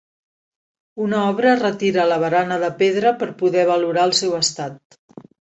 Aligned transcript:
Una 1.07 1.19
obra 1.33 1.51
retira 1.59 2.07
la 2.13 2.17
barana 2.25 2.59
de 2.65 2.71
pedra 2.81 3.15
per 3.21 3.29
poder 3.43 3.69
valorar 3.73 4.11
el 4.11 4.19
seu 4.25 4.35
estat. 4.43 5.03